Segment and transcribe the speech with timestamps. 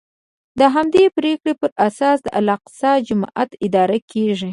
[0.59, 4.49] د همدغې پرېکړې په اساس د الاقصی جومات اداره کېږي.